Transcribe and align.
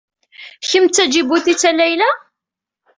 Kemm 0.69 0.85
d 0.87 0.91
taǧibutit 0.93 1.63
a 1.69 1.71
Layla? 1.77 2.09